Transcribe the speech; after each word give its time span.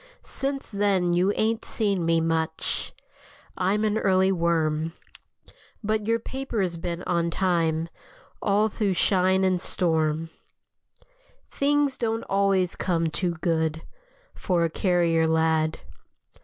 Since 0.23 0.71
then 0.71 1.13
you 1.13 1.31
ain't 1.35 1.63
seen 1.63 2.03
me 2.03 2.21
much; 2.21 2.91
I'm 3.55 3.83
an 3.85 3.99
early 3.99 4.31
worm. 4.31 4.93
But 5.83 6.07
your 6.07 6.17
paper's 6.17 6.75
been 6.77 7.03
on 7.03 7.29
time 7.29 7.87
All 8.41 8.67
through 8.67 8.95
shine 8.95 9.43
and 9.43 9.61
storm. 9.61 10.31
Things 11.51 11.99
don't 11.99 12.23
always 12.23 12.75
come 12.75 13.09
too 13.11 13.35
good 13.41 13.83
For 14.33 14.63
a 14.63 14.71
carrier 14.71 15.27
lad. 15.27 15.79